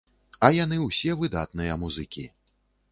[0.47, 2.29] А яны ўсе выдатныя музыкі.